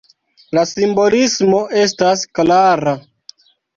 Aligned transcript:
La 0.57 0.61
simbolismo 0.69 1.59
estas 1.83 2.25
klara. 2.39 2.95